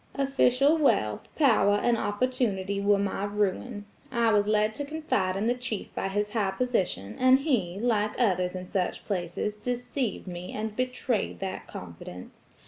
"Official 0.15 0.79
wealth, 0.79 1.27
power 1.35 1.75
and 1.75 1.95
opportunity 1.95 2.81
were 2.81 2.97
my 2.97 3.23
ruin. 3.25 3.85
I 4.11 4.33
was 4.33 4.47
led 4.47 4.73
to 4.73 4.83
confide 4.83 5.35
in 5.37 5.45
the 5.45 5.53
chief 5.53 5.93
by 5.93 6.07
his 6.07 6.31
high 6.31 6.49
position; 6.49 7.17
and 7.19 7.37
he, 7.41 7.79
like 7.79 8.19
others 8.19 8.55
in 8.55 8.65
such 8.65 9.05
places, 9.05 9.53
deceived 9.55 10.25
me 10.25 10.53
and 10.53 10.75
betrayed 10.75 11.39
that 11.41 11.67
confidence. 11.67 12.49